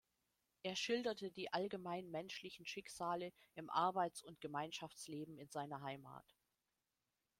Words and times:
Er 0.63 0.75
schilderte 0.75 1.29
die 1.31 1.53
allgemein 1.53 2.09
menschlichen 2.09 2.65
Schicksale 2.65 3.31
im 3.53 3.69
Arbeits- 3.69 4.23
und 4.23 4.41
Gemeinschaftsleben 4.41 5.37
in 5.37 5.51
seiner 5.51 5.81
Heimat. 5.83 6.25